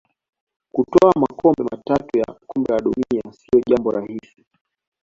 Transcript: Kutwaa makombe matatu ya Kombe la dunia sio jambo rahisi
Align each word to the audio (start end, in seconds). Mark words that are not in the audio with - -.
Kutwaa 0.73 1.19
makombe 1.19 1.63
matatu 1.63 2.17
ya 2.17 2.35
Kombe 2.47 2.71
la 2.73 2.79
dunia 2.81 3.33
sio 3.33 3.61
jambo 3.67 3.91
rahisi 3.91 4.45